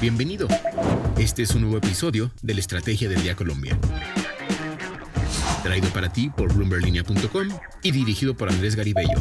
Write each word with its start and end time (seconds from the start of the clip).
Bienvenido. 0.00 0.48
Este 1.18 1.42
es 1.42 1.54
un 1.54 1.60
nuevo 1.60 1.76
episodio 1.76 2.30
de 2.40 2.54
la 2.54 2.60
Estrategia 2.60 3.06
del 3.10 3.22
Día 3.22 3.36
Colombia. 3.36 3.78
Traído 5.62 5.90
para 5.90 6.10
ti 6.10 6.30
por 6.34 6.54
bloomberlinia.com 6.54 7.48
y 7.82 7.90
dirigido 7.90 8.34
por 8.34 8.48
Andrés 8.48 8.76
Garibello. 8.76 9.18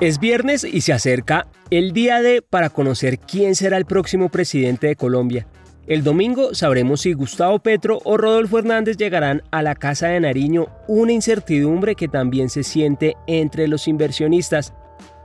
Es 0.00 0.20
viernes 0.20 0.62
y 0.62 0.82
se 0.82 0.92
acerca 0.92 1.48
el 1.70 1.92
día 1.92 2.22
de 2.22 2.42
para 2.42 2.70
conocer 2.70 3.18
quién 3.18 3.56
será 3.56 3.76
el 3.76 3.86
próximo 3.86 4.28
presidente 4.28 4.86
de 4.86 4.94
Colombia. 4.94 5.48
El 5.88 6.04
domingo 6.04 6.54
sabremos 6.54 7.00
si 7.00 7.12
Gustavo 7.12 7.58
Petro 7.58 7.98
o 8.04 8.16
Rodolfo 8.16 8.60
Hernández 8.60 8.96
llegarán 8.96 9.42
a 9.50 9.62
la 9.62 9.74
Casa 9.74 10.06
de 10.06 10.20
Nariño, 10.20 10.68
una 10.86 11.10
incertidumbre 11.10 11.96
que 11.96 12.06
también 12.06 12.50
se 12.50 12.62
siente 12.62 13.16
entre 13.26 13.66
los 13.66 13.88
inversionistas. 13.88 14.74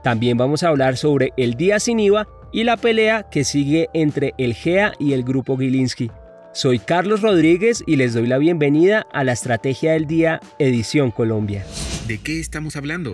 También 0.02 0.38
vamos 0.38 0.62
a 0.62 0.68
hablar 0.68 0.96
sobre 0.96 1.32
el 1.36 1.54
día 1.54 1.78
sin 1.78 2.00
IVA 2.00 2.26
y 2.52 2.64
la 2.64 2.76
pelea 2.76 3.24
que 3.30 3.44
sigue 3.44 3.88
entre 3.92 4.32
el 4.38 4.54
GEA 4.54 4.94
y 4.98 5.12
el 5.12 5.24
Grupo 5.24 5.58
Gilinski. 5.58 6.10
Soy 6.52 6.78
Carlos 6.78 7.20
Rodríguez 7.20 7.84
y 7.86 7.96
les 7.96 8.14
doy 8.14 8.26
la 8.26 8.38
bienvenida 8.38 9.06
a 9.12 9.24
la 9.24 9.32
Estrategia 9.32 9.92
del 9.92 10.06
Día 10.06 10.40
Edición 10.58 11.10
Colombia. 11.10 11.64
¿De 12.08 12.18
qué 12.18 12.40
estamos 12.40 12.76
hablando? 12.76 13.12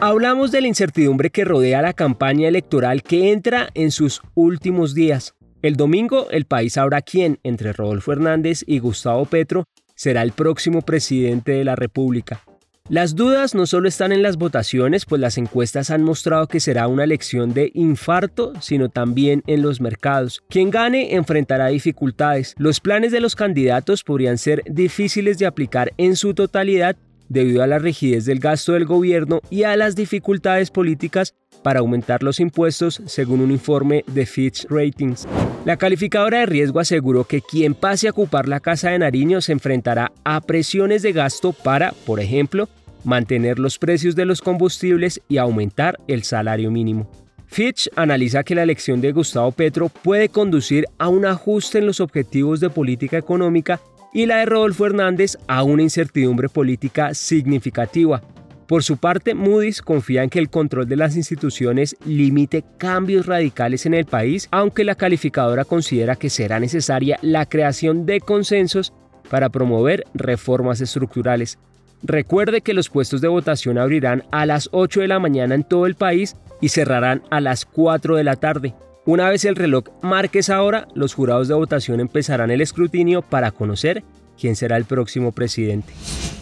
Hablamos 0.00 0.50
de 0.50 0.62
la 0.62 0.68
incertidumbre 0.68 1.30
que 1.30 1.44
rodea 1.44 1.82
la 1.82 1.92
campaña 1.92 2.48
electoral 2.48 3.02
que 3.02 3.30
entra 3.30 3.68
en 3.74 3.90
sus 3.90 4.22
últimos 4.34 4.94
días. 4.94 5.34
El 5.62 5.76
domingo 5.76 6.28
el 6.30 6.46
país 6.46 6.74
sabrá 6.74 7.02
quién, 7.02 7.38
entre 7.42 7.72
Rodolfo 7.72 8.12
Hernández 8.12 8.64
y 8.66 8.80
Gustavo 8.80 9.24
Petro, 9.26 9.64
será 9.94 10.22
el 10.22 10.32
próximo 10.32 10.82
presidente 10.82 11.52
de 11.52 11.64
la 11.64 11.76
República. 11.76 12.42
Las 12.90 13.16
dudas 13.16 13.54
no 13.54 13.64
solo 13.64 13.88
están 13.88 14.12
en 14.12 14.22
las 14.22 14.36
votaciones, 14.36 15.06
pues 15.06 15.18
las 15.18 15.38
encuestas 15.38 15.88
han 15.88 16.02
mostrado 16.02 16.48
que 16.48 16.60
será 16.60 16.86
una 16.86 17.04
elección 17.04 17.54
de 17.54 17.70
infarto, 17.72 18.52
sino 18.60 18.90
también 18.90 19.42
en 19.46 19.62
los 19.62 19.80
mercados. 19.80 20.42
Quien 20.50 20.68
gane 20.68 21.14
enfrentará 21.14 21.68
dificultades. 21.68 22.54
Los 22.58 22.80
planes 22.80 23.10
de 23.10 23.20
los 23.20 23.36
candidatos 23.36 24.04
podrían 24.04 24.36
ser 24.36 24.62
difíciles 24.66 25.38
de 25.38 25.46
aplicar 25.46 25.94
en 25.96 26.14
su 26.14 26.34
totalidad 26.34 26.94
debido 27.28 27.62
a 27.62 27.66
la 27.66 27.78
rigidez 27.78 28.24
del 28.24 28.40
gasto 28.40 28.72
del 28.72 28.84
gobierno 28.84 29.40
y 29.50 29.64
a 29.64 29.76
las 29.76 29.96
dificultades 29.96 30.70
políticas 30.70 31.34
para 31.62 31.80
aumentar 31.80 32.22
los 32.22 32.40
impuestos, 32.40 33.02
según 33.06 33.40
un 33.40 33.50
informe 33.50 34.04
de 34.06 34.26
Fitch 34.26 34.66
Ratings. 34.68 35.26
La 35.64 35.78
calificadora 35.78 36.40
de 36.40 36.46
riesgo 36.46 36.80
aseguró 36.80 37.24
que 37.24 37.40
quien 37.40 37.74
pase 37.74 38.06
a 38.06 38.10
ocupar 38.10 38.48
la 38.48 38.60
Casa 38.60 38.90
de 38.90 38.98
Nariño 38.98 39.40
se 39.40 39.52
enfrentará 39.52 40.12
a 40.24 40.40
presiones 40.42 41.02
de 41.02 41.12
gasto 41.12 41.52
para, 41.52 41.92
por 42.04 42.20
ejemplo, 42.20 42.68
mantener 43.04 43.58
los 43.58 43.78
precios 43.78 44.14
de 44.14 44.26
los 44.26 44.40
combustibles 44.40 45.20
y 45.28 45.38
aumentar 45.38 45.98
el 46.06 46.24
salario 46.24 46.70
mínimo. 46.70 47.23
Fitch 47.54 47.88
analiza 47.94 48.42
que 48.42 48.56
la 48.56 48.64
elección 48.64 49.00
de 49.00 49.12
Gustavo 49.12 49.52
Petro 49.52 49.88
puede 49.88 50.28
conducir 50.28 50.86
a 50.98 51.06
un 51.06 51.24
ajuste 51.24 51.78
en 51.78 51.86
los 51.86 52.00
objetivos 52.00 52.58
de 52.58 52.68
política 52.68 53.16
económica 53.16 53.80
y 54.12 54.26
la 54.26 54.38
de 54.38 54.46
Rodolfo 54.46 54.86
Hernández 54.86 55.38
a 55.46 55.62
una 55.62 55.82
incertidumbre 55.82 56.48
política 56.48 57.14
significativa, 57.14 58.22
por 58.66 58.82
su 58.82 58.96
parte, 58.96 59.34
Moody's 59.34 59.82
confía 59.82 60.24
en 60.24 60.30
que 60.30 60.40
el 60.40 60.50
control 60.50 60.88
de 60.88 60.96
las 60.96 61.16
instituciones 61.16 61.96
limite 62.04 62.64
cambios 62.76 63.26
radicales 63.26 63.86
en 63.86 63.94
el 63.94 64.06
país, 64.06 64.48
aunque 64.50 64.82
la 64.82 64.96
calificadora 64.96 65.64
considera 65.64 66.16
que 66.16 66.30
será 66.30 66.58
necesaria 66.58 67.20
la 67.22 67.46
creación 67.46 68.04
de 68.04 68.20
consensos 68.20 68.92
para 69.30 69.50
promover 69.50 70.04
reformas 70.14 70.80
estructurales. 70.80 71.58
Recuerde 72.06 72.60
que 72.60 72.74
los 72.74 72.90
puestos 72.90 73.22
de 73.22 73.28
votación 73.28 73.78
abrirán 73.78 74.24
a 74.30 74.44
las 74.44 74.68
8 74.72 75.00
de 75.00 75.08
la 75.08 75.18
mañana 75.18 75.54
en 75.54 75.64
todo 75.64 75.86
el 75.86 75.94
país 75.94 76.36
y 76.60 76.68
cerrarán 76.68 77.22
a 77.30 77.40
las 77.40 77.64
4 77.64 78.16
de 78.16 78.24
la 78.24 78.36
tarde. 78.36 78.74
Una 79.06 79.30
vez 79.30 79.46
el 79.46 79.56
reloj 79.56 79.84
marque 80.02 80.40
esa 80.40 80.62
hora, 80.62 80.86
los 80.94 81.14
jurados 81.14 81.48
de 81.48 81.54
votación 81.54 82.00
empezarán 82.00 82.50
el 82.50 82.60
escrutinio 82.60 83.22
para 83.22 83.52
conocer 83.52 84.04
quién 84.38 84.54
será 84.54 84.76
el 84.76 84.84
próximo 84.84 85.32
presidente. 85.32 85.94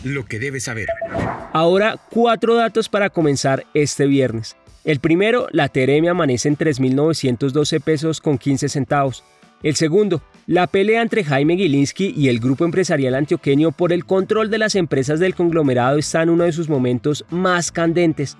Lo 0.02 0.24
que 0.24 0.40
debes 0.40 0.64
saber. 0.64 0.88
Ahora, 1.52 1.96
cuatro 2.10 2.56
datos 2.56 2.88
para 2.88 3.10
comenzar 3.10 3.64
este 3.72 4.06
viernes. 4.06 4.56
El 4.82 4.98
primero, 4.98 5.46
la 5.52 5.68
Teremia 5.68 6.10
amanece 6.10 6.48
en 6.48 6.58
3.912 6.58 7.80
pesos 7.80 8.20
con 8.20 8.36
15 8.36 8.68
centavos. 8.68 9.22
El 9.62 9.76
segundo, 9.76 10.22
la 10.46 10.66
pelea 10.66 11.02
entre 11.02 11.22
Jaime 11.22 11.56
Gilinski 11.56 12.12
y 12.16 12.28
el 12.28 12.40
grupo 12.40 12.64
empresarial 12.64 13.14
antioqueño 13.14 13.70
por 13.70 13.92
el 13.92 14.04
control 14.04 14.50
de 14.50 14.58
las 14.58 14.74
empresas 14.74 15.20
del 15.20 15.34
conglomerado 15.36 15.98
está 15.98 16.22
en 16.22 16.30
uno 16.30 16.44
de 16.44 16.52
sus 16.52 16.68
momentos 16.68 17.24
más 17.30 17.70
candentes. 17.70 18.36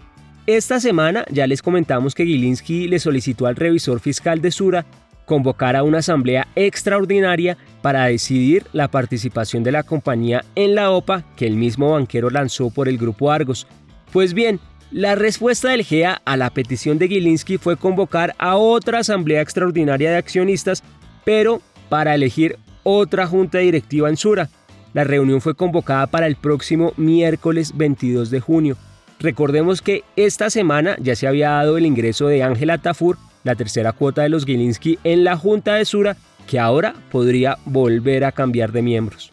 Esta 0.46 0.80
semana 0.80 1.24
ya 1.30 1.46
les 1.46 1.62
comentamos 1.62 2.16
que 2.16 2.26
Gilinski 2.26 2.88
le 2.88 2.98
solicitó 2.98 3.46
al 3.46 3.54
revisor 3.54 4.00
fiscal 4.00 4.40
de 4.40 4.50
Sura 4.50 4.84
convocar 5.24 5.76
a 5.76 5.84
una 5.84 5.98
asamblea 5.98 6.48
extraordinaria 6.56 7.56
para 7.80 8.06
decidir 8.06 8.66
la 8.72 8.88
participación 8.88 9.62
de 9.62 9.70
la 9.70 9.84
compañía 9.84 10.44
en 10.56 10.74
la 10.74 10.90
OPA 10.90 11.24
que 11.36 11.46
el 11.46 11.54
mismo 11.54 11.92
banquero 11.92 12.28
lanzó 12.30 12.70
por 12.70 12.88
el 12.88 12.98
grupo 12.98 13.30
Argos. 13.30 13.68
Pues 14.12 14.34
bien, 14.34 14.58
la 14.90 15.14
respuesta 15.14 15.70
del 15.70 15.84
GEA 15.84 16.20
a 16.24 16.36
la 16.36 16.50
petición 16.50 16.98
de 16.98 17.08
Gilinski 17.08 17.56
fue 17.56 17.76
convocar 17.76 18.34
a 18.38 18.56
otra 18.56 18.98
asamblea 18.98 19.40
extraordinaria 19.40 20.10
de 20.10 20.16
accionistas, 20.16 20.82
pero 21.24 21.60
para 21.88 22.14
elegir 22.14 22.58
otra 22.82 23.26
junta 23.26 23.58
directiva 23.58 24.08
en 24.08 24.16
Sura. 24.16 24.48
La 24.94 25.04
reunión 25.04 25.40
fue 25.40 25.54
convocada 25.54 26.06
para 26.06 26.26
el 26.26 26.36
próximo 26.36 26.92
miércoles 26.96 27.72
22 27.76 28.30
de 28.30 28.40
junio. 28.40 28.76
Recordemos 29.20 29.80
que 29.80 30.04
esta 30.16 30.50
semana 30.50 30.96
ya 31.00 31.16
se 31.16 31.26
había 31.26 31.50
dado 31.50 31.78
el 31.78 31.86
ingreso 31.86 32.26
de 32.26 32.42
Ángela 32.42 32.78
Tafur 32.78 33.16
la 33.44 33.54
tercera 33.54 33.92
cuota 33.92 34.22
de 34.22 34.28
los 34.28 34.44
Gilinski 34.44 34.98
en 35.04 35.24
la 35.24 35.36
Junta 35.36 35.74
de 35.74 35.84
Sura, 35.84 36.16
que 36.46 36.58
ahora 36.58 36.94
podría 37.10 37.58
volver 37.64 38.24
a 38.24 38.32
cambiar 38.32 38.72
de 38.72 38.82
miembros. 38.82 39.30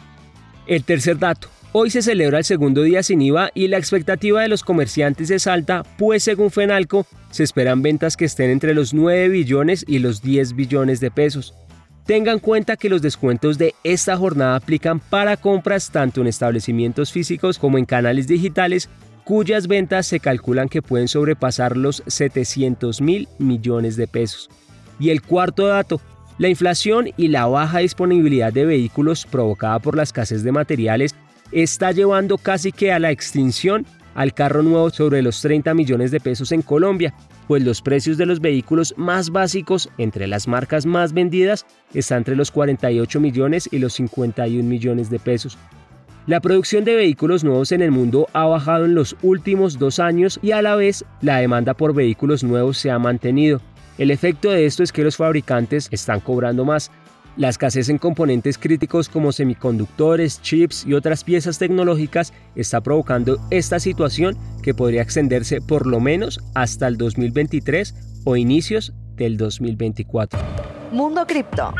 El 0.68 0.84
tercer 0.84 1.18
dato. 1.18 1.48
Hoy 1.72 1.92
se 1.92 2.02
celebra 2.02 2.40
el 2.40 2.44
segundo 2.44 2.82
día 2.82 3.04
sin 3.04 3.22
IVA 3.22 3.52
y 3.54 3.68
la 3.68 3.78
expectativa 3.78 4.42
de 4.42 4.48
los 4.48 4.64
comerciantes 4.64 5.30
es 5.30 5.46
alta, 5.46 5.84
pues 5.98 6.24
según 6.24 6.50
Fenalco 6.50 7.06
se 7.30 7.44
esperan 7.44 7.84
ventas 7.84 8.18
que 8.18 8.26
estén 8.26 8.50
entre 8.50 8.74
los 8.74 8.94
9 8.94 9.30
billones 9.30 9.86
y 9.88 10.00
los 10.00 10.24
10 10.24 10.56
billones 10.56 11.00
de 11.00 11.12
pesos. 11.12 11.54
Tengan 12.10 12.34
en 12.34 12.40
cuenta 12.40 12.76
que 12.76 12.90
los 12.90 13.04
descuentos 13.04 13.60
de 13.60 13.76
esta 13.84 14.18
jornada 14.18 14.56
aplican 14.56 15.00
para 15.00 15.38
compras 15.38 15.92
tanto 15.92 16.22
en 16.22 16.26
establecimientos 16.26 17.12
físicos 17.12 17.60
como 17.60 17.78
en 17.78 17.86
canales 17.86 18.28
digitales 18.28 18.90
cuyas 19.24 19.68
ventas 19.68 20.08
se 20.08 20.20
calculan 20.20 20.70
que 20.70 20.82
pueden 20.82 21.08
sobrepasar 21.08 21.78
los 21.78 22.02
700 22.08 23.02
mil 23.02 23.28
millones 23.38 23.96
de 23.96 24.08
pesos. 24.08 24.50
Y 25.00 25.12
el 25.12 25.22
cuarto 25.22 25.68
dato, 25.68 26.02
la 26.40 26.48
inflación 26.48 27.10
y 27.16 27.28
la 27.28 27.46
baja 27.46 27.78
disponibilidad 27.78 28.52
de 28.52 28.66
vehículos 28.66 29.28
provocada 29.28 29.78
por 29.78 29.96
la 29.96 30.02
escasez 30.02 30.42
de 30.42 30.52
materiales 30.52 31.14
está 31.52 31.92
llevando 31.92 32.40
casi 32.40 32.72
que 32.72 32.92
a 32.92 32.98
la 32.98 33.12
extinción 33.12 33.86
al 34.16 34.34
carro 34.34 34.64
nuevo 34.64 34.90
sobre 34.90 35.22
los 35.22 35.42
30 35.42 35.74
millones 35.74 36.12
de 36.12 36.20
pesos 36.20 36.52
en 36.52 36.62
Colombia, 36.62 37.14
pues 37.48 37.64
los 37.64 37.82
precios 37.82 38.18
de 38.18 38.26
los 38.26 38.40
vehículos 38.40 38.94
más 38.98 39.30
básicos 39.30 39.90
entre 39.98 40.28
las 40.28 40.48
marcas 40.48 40.86
más 40.86 41.14
vendidas 41.14 41.66
están 41.94 42.20
entre 42.20 42.36
los 42.36 42.52
48 42.52 43.20
millones 43.20 43.70
y 43.72 43.80
los 43.80 43.94
51 43.94 44.64
millones 44.68 45.10
de 45.10 45.20
pesos. 45.20 45.58
La 46.28 46.42
producción 46.42 46.84
de 46.84 46.96
vehículos 46.96 47.44
nuevos 47.44 47.72
en 47.72 47.82
el 47.82 47.90
mundo 47.90 48.28
ha 48.34 48.46
bajado 48.46 48.86
en 48.86 48.94
los 48.94 49.16
últimos 49.24 49.80
dos 49.80 50.00
años 50.00 50.40
y 50.44 50.52
a 50.52 50.62
la 50.62 50.76
vez 50.76 51.04
la 51.22 51.38
demanda 51.38 51.74
por 51.74 51.94
vehículos 51.96 52.44
nuevos 52.44 52.78
se 52.78 52.92
ha 52.92 53.00
mantenido. 53.00 53.62
El 53.98 54.12
efecto 54.12 54.52
de 54.52 54.66
esto 54.66 54.84
es 54.84 54.92
que 54.92 55.04
los 55.04 55.18
fabricantes 55.18 55.88
están 55.92 56.20
cobrando 56.20 56.66
más. 56.66 56.92
La 57.38 57.50
escasez 57.50 57.90
en 57.90 57.98
componentes 57.98 58.58
críticos 58.58 59.08
como 59.08 59.32
semiconductores, 59.32 60.42
chips 60.42 60.86
y 60.86 60.94
otras 60.94 61.24
piezas 61.24 61.58
tecnológicas 61.58 62.34
está 62.56 62.82
provocando 62.82 63.40
esta 63.50 63.80
situación 63.80 64.38
que 64.62 64.74
podría 64.74 65.02
extenderse 65.02 65.62
por 65.62 65.88
lo 65.88 66.00
menos 66.00 66.40
hasta 66.54 66.88
el 66.88 66.98
2023 66.98 67.96
o 68.26 68.36
inicios 68.36 68.94
del 69.16 69.38
2024. 69.38 70.40
Mundo 70.92 71.26
Cripto. 71.26 71.74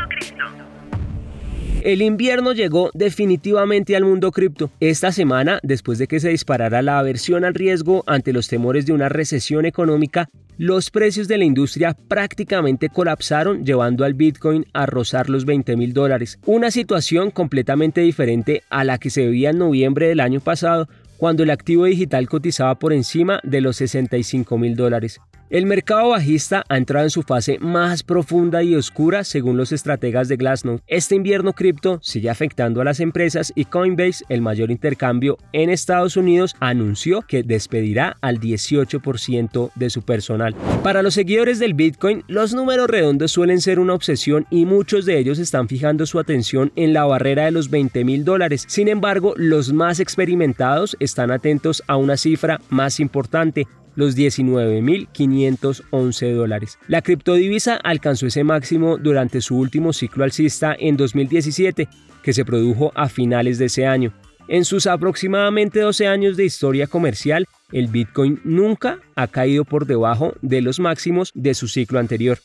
El 1.82 2.02
invierno 2.02 2.52
llegó 2.52 2.90
definitivamente 2.92 3.96
al 3.96 4.04
mundo 4.04 4.32
cripto. 4.32 4.70
Esta 4.80 5.12
semana, 5.12 5.60
después 5.62 5.98
de 5.98 6.06
que 6.08 6.20
se 6.20 6.28
disparara 6.28 6.82
la 6.82 6.98
aversión 6.98 7.42
al 7.42 7.54
riesgo 7.54 8.04
ante 8.06 8.34
los 8.34 8.48
temores 8.48 8.84
de 8.84 8.92
una 8.92 9.08
recesión 9.08 9.64
económica, 9.64 10.28
los 10.60 10.90
precios 10.90 11.26
de 11.26 11.38
la 11.38 11.44
industria 11.44 11.96
prácticamente 12.06 12.90
colapsaron 12.90 13.64
llevando 13.64 14.04
al 14.04 14.12
Bitcoin 14.12 14.66
a 14.74 14.84
rozar 14.84 15.30
los 15.30 15.46
20 15.46 15.74
mil 15.74 15.94
dólares. 15.94 16.38
Una 16.44 16.70
situación 16.70 17.30
completamente 17.30 18.02
diferente 18.02 18.62
a 18.68 18.84
la 18.84 18.98
que 18.98 19.08
se 19.08 19.26
veía 19.26 19.50
en 19.50 19.58
noviembre 19.58 20.06
del 20.08 20.20
año 20.20 20.40
pasado 20.40 20.86
cuando 21.16 21.44
el 21.44 21.50
activo 21.50 21.86
digital 21.86 22.28
cotizaba 22.28 22.78
por 22.78 22.92
encima 22.92 23.40
de 23.42 23.62
los 23.62 23.76
65 23.78 24.58
mil 24.58 24.76
dólares. 24.76 25.18
El 25.50 25.66
mercado 25.66 26.10
bajista 26.10 26.64
ha 26.68 26.76
entrado 26.76 27.06
en 27.06 27.10
su 27.10 27.24
fase 27.24 27.58
más 27.58 28.04
profunda 28.04 28.62
y 28.62 28.76
oscura 28.76 29.24
según 29.24 29.56
los 29.56 29.72
estrategas 29.72 30.28
de 30.28 30.36
Glassnode. 30.36 30.80
Este 30.86 31.16
invierno 31.16 31.54
cripto 31.54 31.98
sigue 32.04 32.30
afectando 32.30 32.80
a 32.80 32.84
las 32.84 33.00
empresas 33.00 33.52
y 33.56 33.64
Coinbase, 33.64 34.24
el 34.28 34.42
mayor 34.42 34.70
intercambio 34.70 35.38
en 35.52 35.68
Estados 35.68 36.16
Unidos, 36.16 36.54
anunció 36.60 37.22
que 37.22 37.42
despedirá 37.42 38.16
al 38.20 38.38
18% 38.38 39.72
de 39.74 39.90
su 39.90 40.02
personal. 40.02 40.54
Para 40.84 41.02
los 41.02 41.14
seguidores 41.14 41.58
del 41.58 41.74
Bitcoin, 41.74 42.22
los 42.28 42.54
números 42.54 42.86
redondos 42.88 43.32
suelen 43.32 43.60
ser 43.60 43.80
una 43.80 43.94
obsesión 43.94 44.46
y 44.50 44.66
muchos 44.66 45.04
de 45.04 45.18
ellos 45.18 45.40
están 45.40 45.66
fijando 45.66 46.06
su 46.06 46.20
atención 46.20 46.70
en 46.76 46.92
la 46.92 47.06
barrera 47.06 47.46
de 47.46 47.50
los 47.50 47.70
20 47.70 48.04
mil 48.04 48.24
dólares. 48.24 48.66
Sin 48.68 48.86
embargo, 48.86 49.34
los 49.36 49.72
más 49.72 49.98
experimentados 49.98 50.96
están 51.00 51.32
atentos 51.32 51.82
a 51.88 51.96
una 51.96 52.16
cifra 52.16 52.60
más 52.68 53.00
importante, 53.00 53.66
los 54.00 54.16
19.511 54.16 56.34
dólares. 56.34 56.80
La 56.88 57.02
criptodivisa 57.02 57.76
alcanzó 57.76 58.26
ese 58.26 58.42
máximo 58.42 58.98
durante 58.98 59.40
su 59.40 59.56
último 59.56 59.92
ciclo 59.92 60.24
alcista 60.24 60.74
en 60.76 60.96
2017, 60.96 61.88
que 62.22 62.32
se 62.32 62.44
produjo 62.44 62.90
a 62.96 63.08
finales 63.08 63.58
de 63.58 63.66
ese 63.66 63.86
año. 63.86 64.12
En 64.48 64.64
sus 64.64 64.88
aproximadamente 64.88 65.78
12 65.78 66.08
años 66.08 66.36
de 66.36 66.44
historia 66.44 66.88
comercial, 66.88 67.46
el 67.70 67.86
Bitcoin 67.86 68.40
nunca 68.42 68.98
ha 69.14 69.28
caído 69.28 69.64
por 69.64 69.86
debajo 69.86 70.34
de 70.42 70.60
los 70.60 70.80
máximos 70.80 71.30
de 71.34 71.54
su 71.54 71.68
ciclo 71.68 72.00
anterior. 72.00 72.40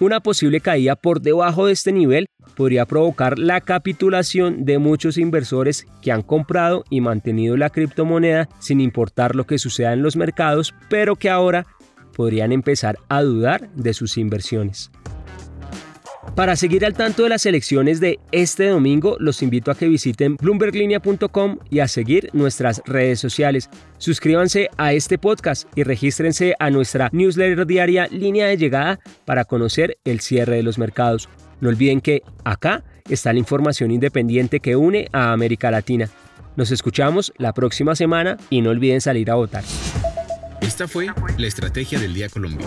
Una 0.00 0.20
posible 0.20 0.62
caída 0.62 0.96
por 0.96 1.20
debajo 1.20 1.66
de 1.66 1.74
este 1.74 1.92
nivel 1.92 2.24
podría 2.56 2.86
provocar 2.86 3.38
la 3.38 3.60
capitulación 3.60 4.64
de 4.64 4.78
muchos 4.78 5.18
inversores 5.18 5.86
que 6.00 6.10
han 6.10 6.22
comprado 6.22 6.84
y 6.88 7.02
mantenido 7.02 7.58
la 7.58 7.68
criptomoneda 7.68 8.48
sin 8.60 8.80
importar 8.80 9.36
lo 9.36 9.44
que 9.44 9.58
suceda 9.58 9.92
en 9.92 10.02
los 10.02 10.16
mercados, 10.16 10.74
pero 10.88 11.16
que 11.16 11.28
ahora 11.28 11.66
podrían 12.16 12.50
empezar 12.50 12.98
a 13.10 13.20
dudar 13.20 13.70
de 13.74 13.92
sus 13.92 14.16
inversiones. 14.16 14.90
Para 16.34 16.54
seguir 16.54 16.84
al 16.84 16.94
tanto 16.94 17.22
de 17.22 17.30
las 17.30 17.46
elecciones 17.46 17.98
de 17.98 18.18
este 18.30 18.68
domingo, 18.68 19.16
los 19.20 19.42
invito 19.42 19.70
a 19.70 19.74
que 19.74 19.88
visiten 19.88 20.36
bloomberglinea.com 20.36 21.58
y 21.70 21.80
a 21.80 21.88
seguir 21.88 22.28
nuestras 22.32 22.82
redes 22.84 23.20
sociales. 23.20 23.70
Suscríbanse 23.98 24.68
a 24.76 24.92
este 24.92 25.18
podcast 25.18 25.66
y 25.74 25.82
regístrense 25.82 26.54
a 26.58 26.70
nuestra 26.70 27.08
newsletter 27.12 27.66
diaria 27.66 28.06
Línea 28.08 28.46
de 28.46 28.58
Llegada 28.58 29.00
para 29.24 29.44
conocer 29.44 29.98
el 30.04 30.20
cierre 30.20 30.56
de 30.56 30.62
los 30.62 30.78
mercados. 30.78 31.28
No 31.60 31.68
olviden 31.68 32.00
que 32.00 32.22
acá 32.44 32.84
está 33.08 33.32
la 33.32 33.38
información 33.38 33.90
independiente 33.90 34.60
que 34.60 34.76
une 34.76 35.08
a 35.12 35.32
América 35.32 35.70
Latina. 35.70 36.08
Nos 36.54 36.70
escuchamos 36.70 37.32
la 37.38 37.54
próxima 37.54 37.96
semana 37.96 38.36
y 38.50 38.60
no 38.60 38.70
olviden 38.70 39.00
salir 39.00 39.30
a 39.30 39.34
votar. 39.36 39.64
Esta 40.60 40.86
fue 40.86 41.06
la 41.38 41.46
Estrategia 41.46 41.98
del 41.98 42.12
Día 42.12 42.28
Colombia 42.28 42.66